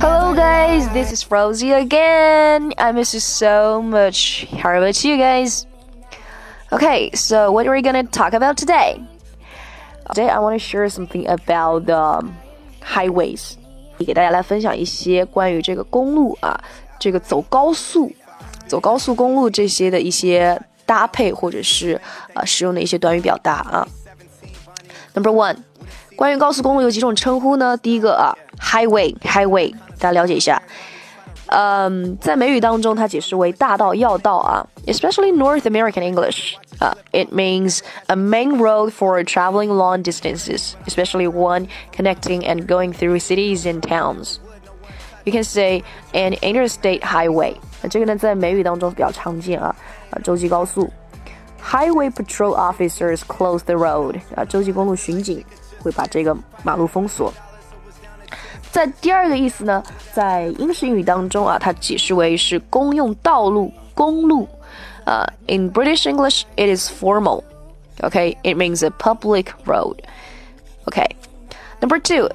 [0.00, 2.72] Hello guys, this is Rosie again.
[2.78, 4.46] I miss you so much.
[4.52, 5.66] How about you guys?
[6.70, 9.02] Okay, so what are we gonna talk about today?
[10.14, 12.36] Today I want to share something about the um,
[12.80, 13.56] highways.
[13.98, 16.62] 给大家来分享一些关于这个公路啊，
[17.00, 18.12] 这个走高速、
[18.68, 22.00] 走高速公路这些的一些搭配或者是
[22.34, 23.88] 呃使用的一些短语表达啊。
[25.14, 25.56] Number one，
[26.15, 27.75] 关于高速公路有几种称呼呢？
[27.77, 30.93] 第一个啊，highway，highway，highway, highway,
[35.35, 42.93] North American English，啊，it means a main road for traveling long distances，especially one connecting and going
[42.93, 44.37] through cities and towns。
[45.25, 47.55] You can say an interstate highway。
[47.89, 49.75] 这个呢，在美语当中比较常见啊，
[50.11, 50.89] 啊，州际高速。
[51.63, 54.19] Highway patrol officers close the road。
[54.35, 55.43] 啊，州际公路巡警。
[55.83, 57.31] 会把这个马路封锁。
[58.71, 64.47] 在第二个意思呢，在英式英语当中啊，它解释为是公用道路、公路。
[65.05, 69.97] 呃，in British English it is formal，OK，it means a public road。
[70.85, 72.29] OK，number two，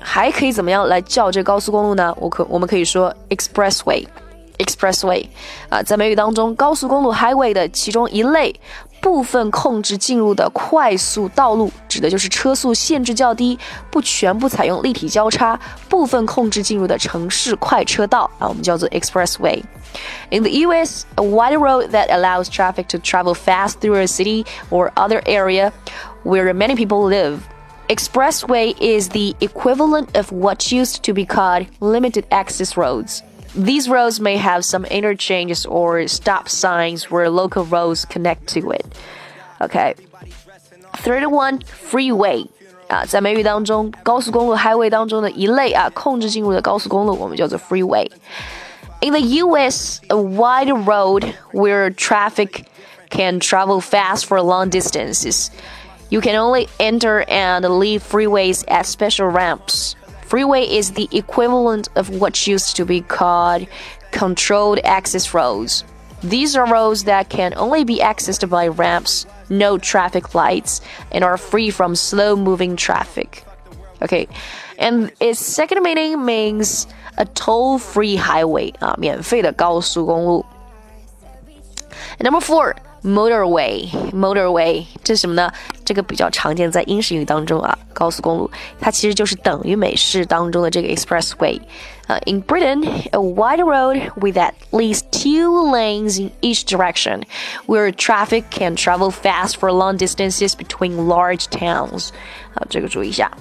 [0.00, 2.16] 还可以怎么样来叫这高速公路呢？
[2.18, 4.06] 我可我们可以说 expressway。
[4.57, 5.25] expressway
[5.69, 8.53] 啊，在美语当中，高速公路 highway 的其中一类
[9.01, 13.57] 部分控制进入的快速道路，指的就是车速限制较低、
[13.89, 15.59] 不全部采用立体交叉、
[15.89, 24.45] 部分控制进入的城市快车道啊，我们叫做 expressway。In the US, a wide road that allows traffic to travel fast through a city
[24.69, 25.71] or other area
[26.23, 27.39] where many people live.
[27.89, 33.23] Expressway is the equivalent of what used to be called limited access roads.
[33.55, 38.85] These roads may have some interchanges or stop signs where local roads connect to it.
[39.59, 39.95] Okay.
[40.97, 42.47] Third one, freeway.
[42.87, 52.65] 啊，在美语当中，高速公路 highway 当中的一类啊，控制进入的高速公路，我们叫做 freeway。In the U.S., a wide road where traffic
[53.09, 55.49] can travel fast for long distances.
[56.09, 59.95] You can only enter and leave freeways at special ramps.
[60.25, 63.67] Freeway is the equivalent of what used to be called
[64.11, 65.83] controlled access roads.
[66.23, 70.79] These are roads that can only be accessed by ramps, no traffic lights,
[71.11, 73.43] and are free from slow moving traffic.
[74.01, 74.27] Okay,
[74.77, 80.45] and its second meaning means a toll free highway 啊，免费的高速公路。
[82.19, 85.51] And number four, motorway motorway 这是什么呢？
[85.83, 88.49] 这个比较常见在英式英语当中啊，高速公路
[88.79, 97.23] 它其实就是等于美式当中的这个 expressway。Uh, in Britain, a wide road with at least two lanes in each direction,
[97.67, 102.09] where traffic can travel fast for long distances between large towns.
[102.53, 103.31] 啊，这个注意一下。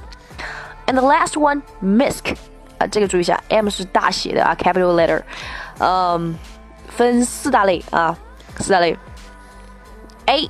[0.87, 2.37] And the last one, MISC
[2.79, 5.23] 啊，这个注意一下，M 是大写的啊，capital letter。
[5.79, 6.37] 嗯，
[6.89, 8.17] 分四大类啊，
[8.59, 8.97] 四大类。
[10.35, 10.49] a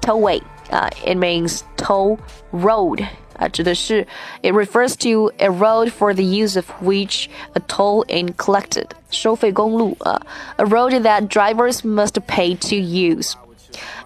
[0.00, 0.40] tollway
[0.70, 2.18] 啊、uh,，it means toll
[2.52, 3.06] road
[3.38, 4.06] 啊，指的是
[4.42, 10.20] it refers to a road for the use of which a toll is collected 收费公路啊，
[10.56, 13.34] a road that drivers must pay to use.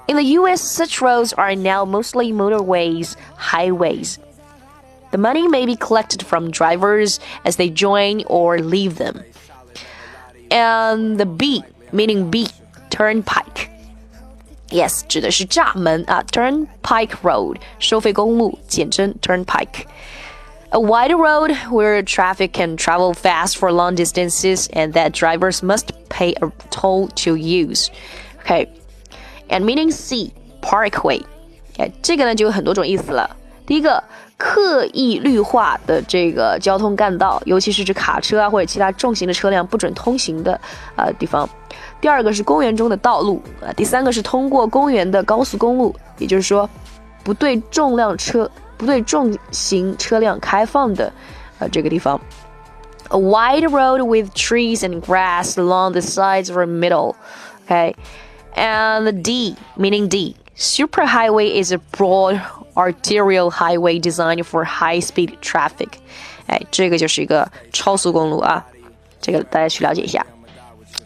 [0.08, 4.20] In the U.S., such roads are now mostly motorways, highways.
[5.10, 9.24] The money may be collected from drivers as they join or leave them.
[10.52, 12.46] And the B, meaning B,
[12.90, 13.69] turnpike.
[14.70, 25.12] Yes，指的是闸门啊，Turnpike Road，收费公路，简称 Turnpike。A wide road where traffic can travel fast for long distances and that
[25.12, 27.88] drivers must pay a toll to use.
[28.44, 28.68] Okay,
[29.48, 31.22] and meaning C, parkway.
[31.78, 33.36] 哎，这个呢就有很多种意思了。
[33.64, 34.02] 第一个，
[34.40, 40.52] 刻意绿化的这个交通干道，尤其是指卡车啊或者其他重型的车辆不准通行的
[40.94, 41.48] 啊、呃、地方。
[42.00, 46.68] 第二个是公园中的道路啊，第三个是通过公园的高速公路，也就是说，
[47.24, 51.10] 不对重量车、不对重型车辆开放的，
[51.58, 52.20] 呃，这个地方。
[53.08, 57.14] A wide road with trees and grass along the sides or middle.
[57.68, 57.94] Okay,
[58.54, 62.40] and D, meaning D, superhighway is a broad
[62.75, 65.89] arterial highway designed for high-speed traffic.
[66.47, 68.65] 哎，这个就是一个超速公路啊，
[69.21, 70.25] 这个大家去了解一下。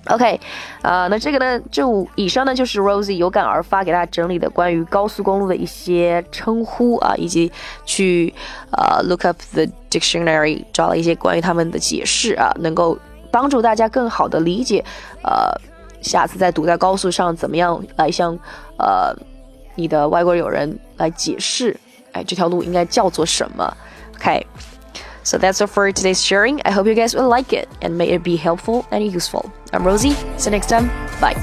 [0.07, 0.39] OK，
[0.83, 7.51] 呃，那这个呢，就以上呢就是 Rosie 有感而发给大家整理的关于高速公路的一些称呼啊，以及
[7.85, 8.31] 去
[8.71, 12.95] 呃 look up the dictionary 找了一些关于他们的解释啊，能够
[13.31, 14.85] 帮助大家更好的理解，
[15.23, 15.51] 呃，
[16.01, 18.37] 下次在堵在高速上怎么样来向
[18.77, 19.11] 呃
[19.74, 21.76] 你的外国友人来解释
[22.12, 23.76] 哎，这条路应该叫做什么？
[24.18, 24.44] Okay.
[25.22, 26.60] So that's all for today's sharing.
[26.62, 29.50] I hope you guys will like it and may it be helpful and useful.
[29.70, 30.14] I'm Rosie.
[30.38, 30.88] See you next time.
[31.20, 31.36] Bye.